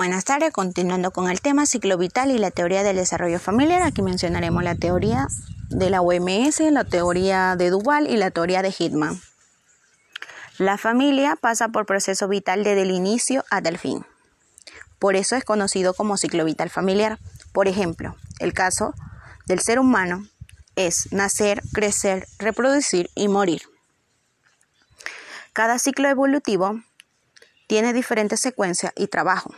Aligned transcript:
Buenas 0.00 0.24
tardes, 0.24 0.50
continuando 0.50 1.10
con 1.10 1.28
el 1.28 1.42
tema 1.42 1.66
ciclo 1.66 1.98
vital 1.98 2.30
y 2.30 2.38
la 2.38 2.50
teoría 2.50 2.82
del 2.82 2.96
desarrollo 2.96 3.38
familiar. 3.38 3.82
Aquí 3.82 4.00
mencionaremos 4.00 4.64
la 4.64 4.74
teoría 4.74 5.28
de 5.68 5.90
la 5.90 6.00
OMS, 6.00 6.60
la 6.70 6.84
teoría 6.84 7.54
de 7.54 7.68
Duval 7.68 8.08
y 8.08 8.16
la 8.16 8.30
teoría 8.30 8.62
de 8.62 8.72
Hitman. 8.72 9.20
La 10.56 10.78
familia 10.78 11.36
pasa 11.36 11.68
por 11.68 11.84
proceso 11.84 12.28
vital 12.28 12.64
desde 12.64 12.80
el 12.80 12.92
inicio 12.92 13.44
hasta 13.50 13.68
el 13.68 13.76
fin. 13.76 14.06
Por 14.98 15.16
eso 15.16 15.36
es 15.36 15.44
conocido 15.44 15.92
como 15.92 16.16
ciclo 16.16 16.46
vital 16.46 16.70
familiar. 16.70 17.18
Por 17.52 17.68
ejemplo, 17.68 18.16
el 18.38 18.54
caso 18.54 18.94
del 19.44 19.60
ser 19.60 19.78
humano 19.78 20.26
es 20.76 21.12
nacer, 21.12 21.60
crecer, 21.74 22.26
reproducir 22.38 23.10
y 23.14 23.28
morir. 23.28 23.64
Cada 25.52 25.78
ciclo 25.78 26.08
evolutivo 26.08 26.80
tiene 27.66 27.92
diferentes 27.92 28.40
secuencias 28.40 28.94
y 28.96 29.06
trabajo. 29.06 29.50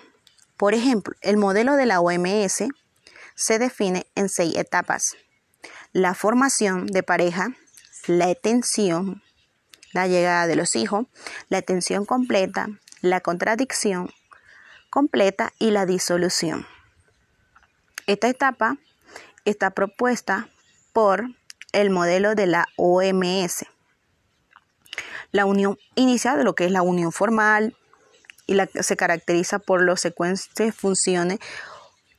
Por 0.62 0.74
ejemplo, 0.74 1.16
el 1.22 1.38
modelo 1.38 1.74
de 1.74 1.86
la 1.86 1.98
OMS 1.98 2.68
se 3.34 3.58
define 3.58 4.06
en 4.14 4.28
seis 4.28 4.56
etapas. 4.56 5.16
La 5.92 6.14
formación 6.14 6.86
de 6.86 7.02
pareja, 7.02 7.48
la 8.06 8.26
atención, 8.26 9.24
la 9.92 10.06
llegada 10.06 10.46
de 10.46 10.54
los 10.54 10.76
hijos, 10.76 11.06
la 11.48 11.58
atención 11.58 12.04
completa, 12.04 12.68
la 13.00 13.20
contradicción 13.20 14.10
completa 14.88 15.52
y 15.58 15.72
la 15.72 15.84
disolución. 15.84 16.64
Esta 18.06 18.28
etapa 18.28 18.76
está 19.44 19.70
propuesta 19.70 20.48
por 20.92 21.24
el 21.72 21.90
modelo 21.90 22.36
de 22.36 22.46
la 22.46 22.68
OMS. 22.76 23.66
La 25.32 25.44
unión 25.44 25.76
inicial 25.96 26.38
de 26.38 26.44
lo 26.44 26.54
que 26.54 26.66
es 26.66 26.70
la 26.70 26.82
unión 26.82 27.10
formal, 27.10 27.76
y 28.46 28.56
se 28.80 28.96
caracteriza 28.96 29.58
por 29.58 29.82
los 29.82 30.00
secuentes 30.00 30.74
funciones 30.74 31.38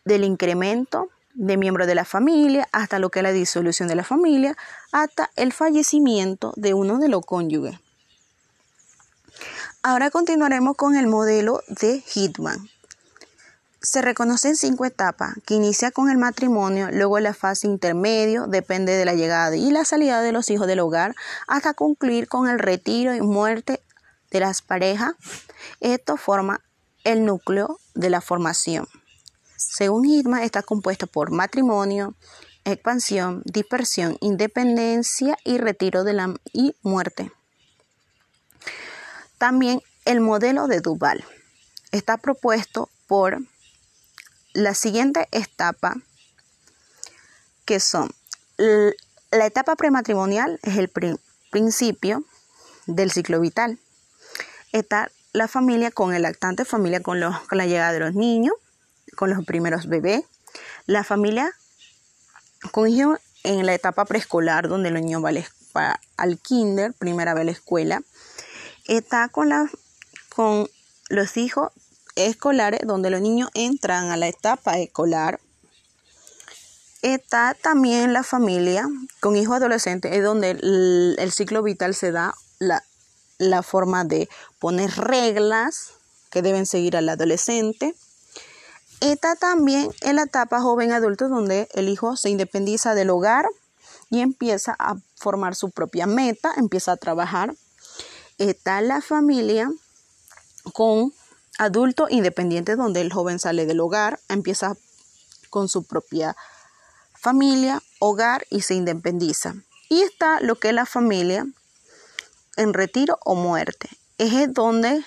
del 0.05 0.23
incremento 0.23 1.09
de 1.33 1.57
miembros 1.57 1.87
de 1.87 1.95
la 1.95 2.05
familia 2.05 2.67
hasta 2.71 2.99
lo 2.99 3.09
que 3.09 3.19
es 3.19 3.23
la 3.23 3.31
disolución 3.31 3.87
de 3.87 3.95
la 3.95 4.03
familia 4.03 4.55
hasta 4.91 5.31
el 5.35 5.51
fallecimiento 5.51 6.53
de 6.55 6.73
uno 6.73 6.99
de 6.99 7.09
los 7.09 7.25
cónyuges. 7.25 7.79
Ahora 9.81 10.11
continuaremos 10.11 10.77
con 10.77 10.95
el 10.95 11.07
modelo 11.07 11.61
de 11.67 11.99
Hitman. 12.01 12.69
Se 13.81 14.01
reconocen 14.01 14.55
cinco 14.55 14.85
etapas, 14.85 15.33
que 15.45 15.55
inicia 15.55 15.91
con 15.91 16.09
el 16.09 16.17
matrimonio, 16.17 16.89
luego 16.89 17.19
la 17.19 17.33
fase 17.33 17.67
intermedio, 17.67 18.47
depende 18.47 18.93
de 18.93 19.03
la 19.03 19.13
llegada 19.13 19.57
y 19.57 19.71
la 19.71 19.83
salida 19.83 20.21
de 20.21 20.31
los 20.31 20.49
hijos 20.49 20.67
del 20.67 20.79
hogar, 20.79 21.15
hasta 21.47 21.73
concluir 21.73 22.29
con 22.29 22.47
el 22.47 22.59
retiro 22.59 23.13
y 23.13 23.19
muerte 23.19 23.81
de 24.33 24.41
las 24.41 24.61
parejas, 24.61 25.13
esto 25.79 26.17
forma 26.17 26.59
el 27.05 27.23
núcleo 27.23 27.79
de 27.93 28.09
la 28.09 28.19
formación. 28.19 28.87
Según 29.55 30.03
Hitman, 30.03 30.41
está 30.41 30.63
compuesto 30.63 31.07
por 31.07 31.31
matrimonio, 31.31 32.15
expansión, 32.65 33.43
dispersión, 33.45 34.17
independencia 34.19 35.37
y 35.45 35.59
retiro 35.59 36.03
de 36.03 36.13
la 36.13 36.33
y 36.51 36.75
muerte. 36.81 37.31
También 39.37 39.81
el 40.03 40.19
modelo 40.19 40.67
de 40.67 40.81
Duval 40.81 41.23
está 41.91 42.17
propuesto 42.17 42.89
por 43.07 43.37
la 44.53 44.73
siguiente 44.73 45.27
etapa 45.31 45.95
que 47.65 47.79
son 47.79 48.09
la 48.57 49.45
etapa 49.45 49.75
prematrimonial 49.75 50.59
es 50.63 50.77
el 50.77 50.91
principio 51.49 52.23
del 52.85 53.11
ciclo 53.11 53.39
vital 53.39 53.79
está 54.73 55.11
la 55.31 55.47
familia 55.47 55.91
con 55.91 56.13
el 56.13 56.23
lactante, 56.23 56.65
familia 56.65 57.01
con, 57.01 57.19
la 57.19 57.65
llegada 57.65 57.93
de 57.93 57.99
los 57.99 58.13
niños, 58.13 58.55
con 59.15 59.29
los 59.29 59.45
primeros 59.45 59.87
bebés, 59.87 60.23
la 60.85 61.03
familia 61.03 61.53
con 62.71 62.87
hijos 62.87 63.19
en 63.43 63.65
la 63.65 63.73
etapa 63.73 64.05
preescolar 64.05 64.67
donde 64.67 64.89
el 64.89 64.95
niño 64.95 65.21
va 65.21 65.31
al 66.17 66.39
kinder, 66.39 66.93
primera 66.93 67.33
vez 67.33 67.41
a 67.41 67.45
la 67.45 67.51
escuela, 67.51 68.01
está 68.85 69.29
con, 69.29 69.49
los 71.09 71.37
hijos 71.37 71.71
escolares 72.15 72.81
donde 72.85 73.09
los 73.09 73.21
niños 73.21 73.49
entran 73.53 74.09
a 74.11 74.17
la 74.17 74.27
etapa 74.27 74.77
escolar. 74.79 75.39
Está 77.01 77.55
también 77.61 78.13
la 78.13 78.23
familia 78.23 78.87
con 79.19 79.35
hijos 79.35 79.57
adolescentes, 79.57 80.13
es 80.13 80.23
donde 80.23 80.51
el, 80.51 81.31
ciclo 81.31 81.61
vital 81.61 81.93
se 81.95 82.11
da 82.11 82.33
la 83.37 83.63
forma 83.63 84.03
de 84.03 84.29
poner 84.59 84.91
reglas 84.91 85.93
que 86.29 86.41
deben 86.41 86.65
seguir 86.65 86.97
al 86.97 87.09
adolescente. 87.09 87.95
Está 89.01 89.35
también 89.35 89.91
en 90.01 90.15
la 90.15 90.23
etapa 90.23 90.61
joven 90.61 90.91
adulto 90.91 91.27
donde 91.27 91.67
el 91.73 91.89
hijo 91.89 92.15
se 92.15 92.29
independiza 92.29 92.95
del 92.95 93.09
hogar 93.09 93.45
y 94.09 94.21
empieza 94.21 94.75
a 94.79 94.95
formar 95.15 95.55
su 95.55 95.71
propia 95.71 96.07
meta, 96.07 96.53
empieza 96.57 96.93
a 96.93 96.97
trabajar. 96.97 97.55
Está 98.37 98.81
la 98.81 99.01
familia 99.01 99.71
con 100.73 101.13
adulto 101.57 102.07
independiente 102.09 102.75
donde 102.75 103.01
el 103.01 103.11
joven 103.11 103.39
sale 103.39 103.65
del 103.65 103.79
hogar, 103.79 104.19
empieza 104.29 104.75
con 105.49 105.69
su 105.69 105.83
propia 105.83 106.35
familia, 107.13 107.81
hogar 107.99 108.45
y 108.49 108.61
se 108.61 108.75
independiza. 108.75 109.55
Y 109.89 110.01
está 110.01 110.39
lo 110.41 110.55
que 110.55 110.69
es 110.69 110.73
la 110.73 110.85
familia 110.85 111.45
en 112.57 112.73
retiro 112.73 113.19
o 113.23 113.35
muerte. 113.35 113.89
Es 114.17 114.53
donde 114.53 115.03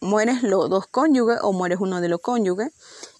mueres 0.00 0.42
los 0.42 0.68
dos 0.68 0.86
cónyuges 0.86 1.38
o 1.42 1.52
mueres 1.52 1.78
uno 1.80 2.00
de 2.00 2.08
los 2.08 2.20
cónyuges 2.20 2.72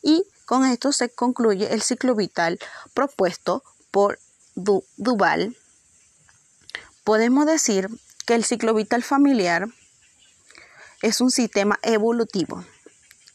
y 0.03 0.25
con 0.45 0.65
esto 0.67 0.93
se 0.93 1.09
concluye 1.09 1.73
el 1.73 1.83
ciclo 1.83 2.15
vital 2.15 2.59
propuesto 2.93 3.63
por 3.91 4.19
Duval. 4.55 5.57
Podemos 7.03 7.47
decir 7.47 7.89
que 8.27 8.35
el 8.35 8.45
ciclo 8.45 8.75
vital 8.75 9.03
familiar 9.03 9.69
es 11.03 11.21
un 11.21 11.31
sistema 11.31 11.79
evolutivo 11.83 12.65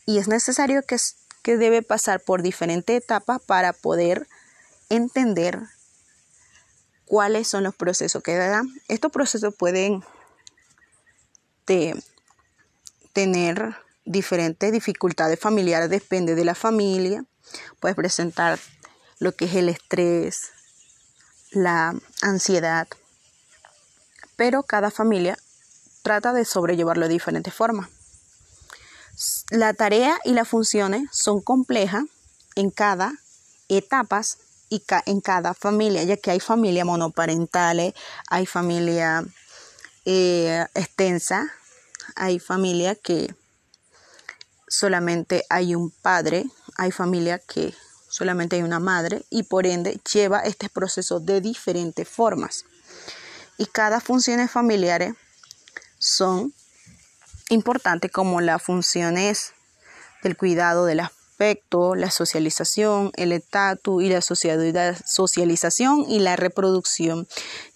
y 0.05 0.17
es 0.17 0.27
necesario 0.27 0.81
que, 0.83 0.97
que 1.41 1.57
debe 1.57 1.81
pasar 1.81 2.21
por 2.21 2.41
diferentes 2.41 2.95
etapas 2.95 3.41
para 3.41 3.73
poder 3.73 4.27
entender 4.89 5.59
cuáles 7.05 7.47
son 7.47 7.63
los 7.63 7.75
procesos 7.75 8.23
que 8.23 8.35
dan. 8.35 8.69
Estos 8.87 9.11
procesos 9.11 9.53
pueden 9.53 10.03
tener 13.13 13.75
diferentes 14.05 14.71
dificultades 14.71 15.39
familiares, 15.39 15.89
depende 15.89 16.35
de 16.35 16.45
la 16.45 16.55
familia, 16.55 17.25
puede 17.79 17.95
presentar 17.95 18.59
lo 19.19 19.35
que 19.35 19.45
es 19.45 19.55
el 19.55 19.69
estrés, 19.69 20.51
la 21.51 21.93
ansiedad, 22.21 22.87
pero 24.35 24.63
cada 24.63 24.91
familia 24.91 25.37
trata 26.01 26.33
de 26.33 26.45
sobrellevarlo 26.45 27.07
de 27.07 27.13
diferentes 27.13 27.53
formas. 27.53 27.89
La 29.51 29.73
tarea 29.73 30.17
y 30.23 30.31
las 30.33 30.47
funciones 30.47 31.09
son 31.11 31.41
complejas 31.41 32.05
en 32.55 32.71
cada 32.71 33.13
etapa 33.67 34.21
y 34.69 34.83
en 35.05 35.21
cada 35.21 35.53
familia, 35.53 36.03
ya 36.03 36.17
que 36.17 36.31
hay 36.31 36.39
familias 36.39 36.85
monoparentales, 36.85 37.93
hay 38.29 38.45
familia 38.45 39.25
eh, 40.05 40.65
extensa, 40.73 41.51
hay 42.15 42.39
familia 42.39 42.95
que 42.95 43.33
solamente 44.67 45.45
hay 45.49 45.75
un 45.75 45.91
padre, 45.91 46.45
hay 46.77 46.91
familia 46.91 47.39
que 47.39 47.73
solamente 48.09 48.55
hay 48.55 48.63
una 48.63 48.79
madre 48.79 49.25
y 49.29 49.43
por 49.43 49.65
ende 49.65 49.99
lleva 50.11 50.41
este 50.41 50.69
proceso 50.69 51.19
de 51.19 51.41
diferentes 51.41 52.07
formas. 52.07 52.65
Y 53.57 53.65
cada 53.65 53.99
función 53.99 54.47
familiares 54.47 55.13
son 55.97 56.53
importantes 57.49 58.11
como 58.11 58.41
las 58.41 58.61
funciones 58.61 59.53
del 60.23 60.37
cuidado 60.37 60.85
del 60.85 61.01
afecto, 61.01 61.95
la 61.95 62.11
socialización, 62.11 63.11
el 63.15 63.31
estatus 63.31 64.03
y 64.03 64.09
la 64.09 64.21
socialización 64.21 66.05
y 66.07 66.19
la 66.19 66.35
reproducción 66.35 67.27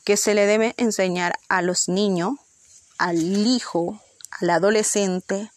que 0.04 0.18
se 0.18 0.36
le 0.36 0.46
debe 0.46 0.74
enseñar 0.78 1.38
a 1.50 1.62
los 1.62 1.88
niños, 1.90 2.34
al 2.98 3.18
hijo 3.48 4.00
al 4.44 4.50
adolescente 4.50 5.50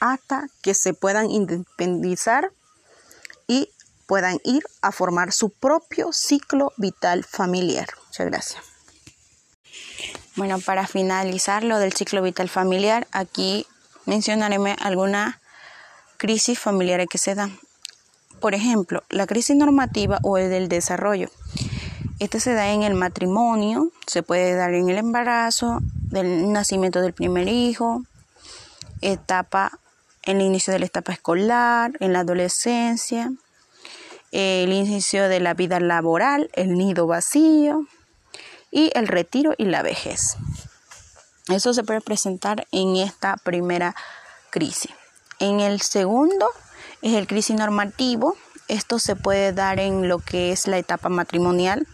hasta 0.00 0.48
que 0.62 0.74
se 0.74 0.94
puedan 0.94 1.30
independizar 1.30 2.50
y 3.46 3.68
puedan 4.06 4.40
ir 4.44 4.64
a 4.80 4.92
formar 4.92 5.30
su 5.32 5.50
propio 5.50 6.10
ciclo 6.12 6.72
vital 6.78 7.22
familiar. 7.22 7.86
Muchas 8.06 8.26
gracias. 8.26 8.62
Bueno, 10.36 10.58
para 10.60 10.86
finalizar 10.86 11.62
lo 11.64 11.78
del 11.78 11.92
ciclo 11.92 12.22
vital 12.22 12.48
familiar, 12.48 13.06
aquí 13.12 13.66
mencionaré 14.06 14.56
alguna 14.80 15.40
crisis 16.16 16.58
familiares 16.58 17.08
que 17.10 17.18
se 17.18 17.34
dan. 17.34 17.58
Por 18.40 18.54
ejemplo, 18.54 19.04
la 19.10 19.26
crisis 19.26 19.54
normativa 19.54 20.18
o 20.22 20.38
el 20.38 20.48
del 20.48 20.68
desarrollo. 20.68 21.28
Este 22.18 22.40
se 22.40 22.54
da 22.54 22.72
en 22.72 22.84
el 22.84 22.94
matrimonio, 22.94 23.92
se 24.06 24.22
puede 24.22 24.54
dar 24.54 24.72
en 24.72 24.88
el 24.88 24.96
embarazo, 24.96 25.80
del 26.12 26.52
nacimiento 26.52 27.00
del 27.00 27.14
primer 27.14 27.48
hijo, 27.48 28.02
etapa 29.00 29.72
en 30.24 30.40
el 30.40 30.46
inicio 30.46 30.72
de 30.72 30.78
la 30.78 30.86
etapa 30.86 31.12
escolar, 31.12 31.92
en 31.98 32.12
la 32.12 32.20
adolescencia, 32.20 33.32
el 34.30 34.72
inicio 34.72 35.28
de 35.28 35.40
la 35.40 35.54
vida 35.54 35.80
laboral, 35.80 36.50
el 36.52 36.78
nido 36.78 37.06
vacío 37.06 37.86
y 38.70 38.90
el 38.94 39.08
retiro 39.08 39.54
y 39.58 39.64
la 39.64 39.82
vejez. 39.82 40.36
Eso 41.48 41.74
se 41.74 41.82
puede 41.82 42.00
presentar 42.00 42.66
en 42.70 42.96
esta 42.96 43.36
primera 43.36 43.96
crisis. 44.50 44.92
En 45.38 45.60
el 45.60 45.80
segundo 45.80 46.46
es 47.02 47.14
el 47.14 47.26
crisis 47.26 47.56
normativo. 47.56 48.36
Esto 48.68 48.98
se 48.98 49.16
puede 49.16 49.52
dar 49.52 49.80
en 49.80 50.08
lo 50.08 50.18
que 50.20 50.52
es 50.52 50.68
la 50.68 50.78
etapa 50.78 51.08
matrimonial. 51.08 51.86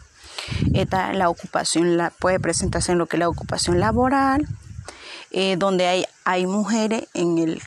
Esta, 0.75 1.13
la 1.13 1.29
ocupación 1.29 1.97
la, 1.97 2.11
puede 2.11 2.41
presentarse 2.41 2.93
en 2.93 2.99
lo 2.99 3.07
que 3.07 3.17
es 3.17 3.21
la 3.21 3.29
ocupación 3.29 3.81
laboral, 3.81 4.47
eh, 5.31 5.57
donde 5.57 5.87
hay, 5.87 6.07
hay 6.25 6.47
mujeres 6.47 7.09
en 7.15 7.39
el, 7.39 7.63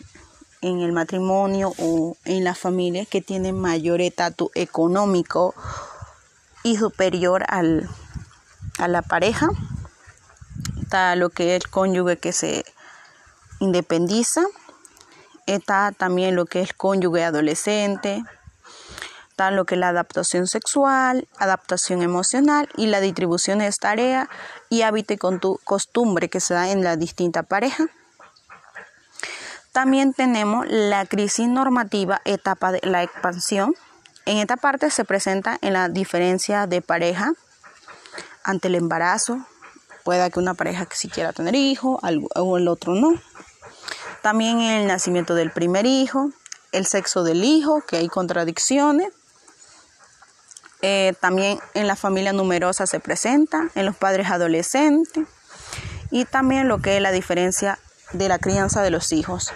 en 0.62 0.82
el 0.82 0.92
matrimonio 0.92 1.74
o 1.78 2.18
en 2.26 2.44
la 2.44 2.56
familia 2.56 3.06
que 3.06 3.22
tienen 3.22 3.60
mayor 3.60 4.02
estatus 4.02 4.50
económico 4.56 5.54
y 6.64 6.78
superior 6.78 7.44
al, 7.48 7.90
a 8.78 8.88
la 8.88 9.02
pareja. 9.02 9.48
Está 10.82 11.16
lo 11.16 11.30
que 11.30 11.56
es 11.56 11.64
el 11.64 11.70
cónyuge 11.70 12.18
que 12.18 12.34
se 12.34 12.66
independiza 13.60 14.42
está 15.46 15.92
también 15.92 16.36
lo 16.36 16.46
que 16.46 16.62
es 16.62 16.74
cónyuge 16.74 17.24
adolescente, 17.24 18.24
está 19.32 19.50
lo 19.50 19.66
que 19.66 19.78
la 19.78 19.90
adaptación 19.90 20.46
sexual, 20.46 21.28
adaptación 21.38 22.02
emocional 22.04 22.70
y 22.76 22.88
la 22.88 23.00
distribución 23.00 23.60
de 23.60 23.72
tarea 23.72 24.30
y 24.70 24.82
hábito 24.82 25.14
y 25.14 25.18
costumbre 25.64 26.30
que 26.30 26.42
se 26.42 26.54
da 26.54 26.70
en 26.70 26.84
la 26.84 26.98
distinta 26.98 27.42
pareja. 27.44 27.88
También 29.72 30.14
tenemos 30.14 30.66
la 30.68 31.06
crisis 31.06 31.48
normativa, 31.48 32.22
etapa 32.26 32.74
de 32.74 32.82
la 32.84 33.04
expansión. 33.04 33.74
En 34.26 34.38
esta 34.38 34.58
parte 34.58 34.90
se 34.90 35.06
presenta 35.06 35.58
en 35.62 35.74
la 35.74 35.88
diferencia 35.88 36.68
de 36.68 36.82
pareja 36.82 37.32
ante 38.44 38.68
el 38.68 38.76
embarazo. 38.76 39.46
Pueda 40.04 40.30
que 40.30 40.40
una 40.40 40.56
pareja 40.56 40.86
que 40.86 40.98
sí 40.98 41.08
quiera 41.08 41.32
tener 41.32 41.56
hijos 41.56 42.02
o 42.36 42.58
el 42.58 42.68
otro 42.68 42.96
no. 42.96 43.14
También 44.22 44.60
el 44.60 44.88
nacimiento 44.88 45.36
del 45.36 45.52
primer 45.52 45.86
hijo, 45.86 46.32
el 46.74 46.86
sexo 46.86 47.24
del 47.24 47.46
hijo, 47.46 47.82
que 47.88 47.98
hay 47.98 48.10
contradicciones. 48.10 49.14
Eh, 50.82 51.14
también 51.20 51.60
en 51.74 51.88
la 51.88 51.96
familia 51.96 52.34
numerosa 52.34 52.88
se 52.88 53.00
presenta, 53.00 53.70
en 53.76 53.86
los 53.86 53.96
padres 53.96 54.32
adolescentes 54.32 55.28
y 56.10 56.26
también 56.26 56.68
lo 56.68 56.82
que 56.82 56.98
es 56.98 57.02
la 57.02 57.12
diferencia 57.12 57.78
de 58.14 58.28
la 58.28 58.40
crianza 58.40 58.82
de 58.82 58.90
los 58.90 59.12
hijos. 59.12 59.54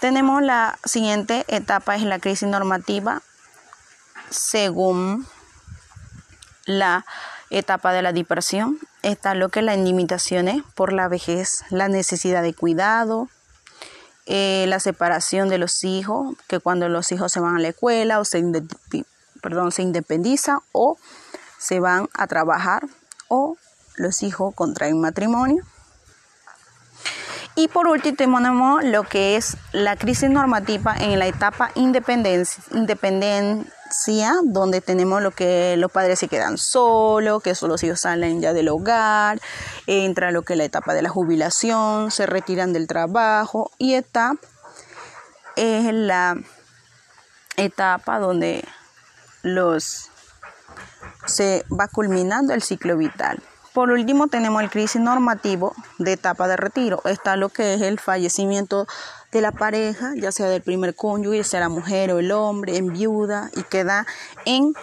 Tenemos 0.00 0.42
la 0.42 0.78
siguiente 0.84 1.44
etapa, 1.48 1.96
es 1.96 2.02
la 2.02 2.18
crisis 2.18 2.48
normativa, 2.48 3.22
según 4.30 5.26
la 6.64 7.04
etapa 7.50 7.92
de 7.92 8.02
la 8.02 8.12
dispersión. 8.12 8.78
Está 9.02 9.34
lo 9.34 9.48
que 9.50 9.60
es 9.60 9.66
las 9.66 9.78
limitaciones 9.78 10.62
por 10.74 10.92
la 10.92 11.08
vejez, 11.08 11.64
la 11.68 11.88
necesidad 11.88 12.42
de 12.42 12.54
cuidado, 12.54 13.28
eh, 14.26 14.64
la 14.68 14.80
separación 14.80 15.48
de 15.48 15.58
los 15.58 15.84
hijos, 15.84 16.34
que 16.46 16.60
cuando 16.60 16.88
los 16.88 17.10
hijos 17.12 17.32
se 17.32 17.40
van 17.40 17.56
a 17.56 17.60
la 17.60 17.68
escuela 17.68 18.20
o 18.20 18.24
se, 18.24 18.42
perdón, 19.40 19.72
se 19.72 19.82
independiza 19.82 20.60
o 20.72 20.98
se 21.58 21.80
van 21.80 22.08
a 22.14 22.26
trabajar 22.26 22.86
o 23.28 23.56
los 23.96 24.22
hijos 24.22 24.54
contraen 24.54 25.00
matrimonio. 25.00 25.64
Y 27.56 27.68
por 27.68 27.88
último 27.88 28.16
tenemos 28.16 28.84
lo 28.84 29.02
que 29.02 29.36
es 29.36 29.56
la 29.72 29.96
crisis 29.96 30.30
normativa 30.30 30.94
en 30.96 31.18
la 31.18 31.26
etapa 31.26 31.70
independencia, 31.74 32.62
independencia 32.72 34.34
donde 34.44 34.80
tenemos 34.80 35.20
lo 35.20 35.32
que 35.32 35.76
los 35.76 35.90
padres 35.90 36.18
se 36.20 36.28
quedan 36.28 36.56
solos, 36.58 37.42
que 37.42 37.54
solo 37.54 37.74
los 37.74 37.82
hijos 37.82 38.00
salen 38.00 38.40
ya 38.40 38.52
del 38.52 38.68
hogar, 38.68 39.40
entra 39.86 40.30
lo 40.30 40.42
que 40.42 40.54
es 40.54 40.58
la 40.58 40.64
etapa 40.64 40.94
de 40.94 41.02
la 41.02 41.08
jubilación, 41.10 42.10
se 42.10 42.26
retiran 42.26 42.72
del 42.72 42.86
trabajo 42.86 43.70
y 43.78 43.94
esta 43.94 44.34
es 45.56 45.92
la 45.92 46.36
etapa 47.56 48.20
donde 48.20 48.64
los 49.42 50.10
se 51.26 51.64
va 51.70 51.88
culminando 51.88 52.54
el 52.54 52.62
ciclo 52.62 52.96
vital. 52.96 53.42
Por 53.72 53.90
último 53.90 54.26
tenemos 54.26 54.62
el 54.62 54.70
crisis 54.70 55.00
normativo 55.00 55.74
de 55.98 56.14
etapa 56.14 56.48
de 56.48 56.56
retiro. 56.56 57.00
Está 57.04 57.36
lo 57.36 57.50
que 57.50 57.74
es 57.74 57.82
el 57.82 58.00
fallecimiento 58.00 58.86
de 59.30 59.40
la 59.40 59.52
pareja, 59.52 60.12
ya 60.16 60.32
sea 60.32 60.48
del 60.48 60.62
primer 60.62 60.96
cónyuge, 60.96 61.44
sea 61.44 61.60
la 61.60 61.68
mujer 61.68 62.10
o 62.12 62.18
el 62.18 62.32
hombre, 62.32 62.76
en 62.76 62.92
viuda 62.92 63.48
y 63.54 63.62
queda 63.62 64.06
en 64.44 64.74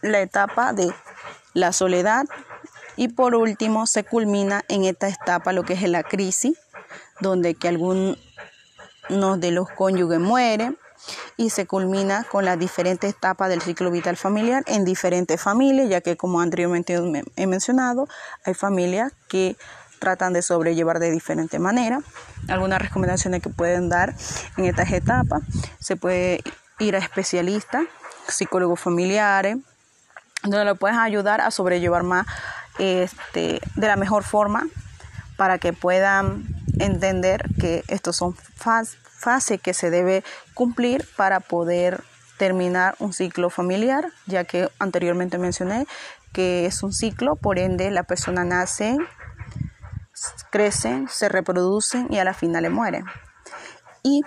la 0.00 0.20
etapa 0.20 0.72
de 0.72 0.92
la 1.52 1.72
soledad. 1.72 2.24
Y 2.96 3.08
por 3.08 3.34
último 3.34 3.86
se 3.86 4.04
culmina 4.04 4.62
en 4.68 4.84
esta 4.84 5.08
etapa 5.08 5.52
lo 5.52 5.64
que 5.64 5.74
es 5.74 5.82
la 5.82 6.02
crisis, 6.02 6.58
donde 7.20 7.54
que 7.54 7.68
algunos 7.68 8.16
de 9.08 9.50
los 9.50 9.68
cónyuges 9.68 10.18
mueren 10.18 10.78
y 11.36 11.50
se 11.50 11.66
culmina 11.66 12.24
con 12.24 12.44
las 12.44 12.58
diferentes 12.58 13.10
etapas 13.10 13.48
del 13.48 13.62
ciclo 13.62 13.90
vital 13.90 14.16
familiar 14.16 14.62
en 14.66 14.84
diferentes 14.84 15.40
familias, 15.40 15.88
ya 15.88 16.00
que 16.00 16.16
como 16.16 16.40
anteriormente 16.40 16.98
he 17.36 17.46
mencionado, 17.46 18.08
hay 18.44 18.54
familias 18.54 19.12
que 19.28 19.56
tratan 19.98 20.32
de 20.32 20.42
sobrellevar 20.42 20.98
de 20.98 21.10
diferente 21.10 21.58
manera. 21.58 22.00
Algunas 22.48 22.82
recomendaciones 22.82 23.42
que 23.42 23.50
pueden 23.50 23.88
dar 23.88 24.14
en 24.56 24.64
estas 24.64 24.90
etapas, 24.90 25.42
se 25.78 25.96
puede 25.96 26.42
ir 26.80 26.96
a 26.96 26.98
especialistas, 26.98 27.84
psicólogos 28.26 28.80
familiares, 28.80 29.58
donde 30.42 30.64
lo 30.64 30.74
pueden 30.74 30.98
ayudar 30.98 31.40
a 31.40 31.50
sobrellevar 31.50 32.02
más 32.02 32.26
este, 32.78 33.60
de 33.76 33.86
la 33.86 33.96
mejor 33.96 34.24
forma 34.24 34.66
para 35.36 35.58
que 35.58 35.72
puedan 35.72 36.44
entender 36.78 37.44
que 37.60 37.84
estos 37.88 38.16
son 38.16 38.34
fases 39.22 39.60
que 39.60 39.74
se 39.74 39.90
debe 39.90 40.24
cumplir 40.54 41.06
para 41.16 41.40
poder 41.40 42.02
terminar 42.38 42.96
un 42.98 43.12
ciclo 43.12 43.50
familiar, 43.50 44.08
ya 44.26 44.44
que 44.44 44.68
anteriormente 44.78 45.38
mencioné 45.38 45.86
que 46.32 46.66
es 46.66 46.82
un 46.82 46.92
ciclo, 46.92 47.36
por 47.36 47.58
ende 47.58 47.90
la 47.90 48.02
persona 48.04 48.44
nace, 48.44 48.96
crecen, 50.50 51.08
se 51.08 51.28
reproducen 51.28 52.08
y 52.10 52.18
a 52.18 52.24
la 52.24 52.34
final 52.34 52.62
le 52.62 52.70
mueren. 52.70 53.04
Y 54.02 54.22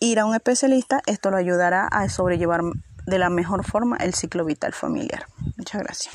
ir 0.00 0.18
a 0.18 0.26
un 0.26 0.34
especialista, 0.34 1.00
esto 1.06 1.30
lo 1.30 1.36
ayudará 1.36 1.86
a 1.86 2.08
sobrellevar 2.08 2.60
de 3.06 3.18
la 3.18 3.30
mejor 3.30 3.64
forma 3.64 3.96
el 3.96 4.14
ciclo 4.14 4.44
vital 4.44 4.72
familiar. 4.72 5.26
Muchas 5.56 5.82
gracias. 5.82 6.14